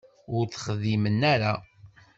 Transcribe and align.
Ur 0.35 0.43
t-texdimen 0.47 1.21
ara. 1.33 1.53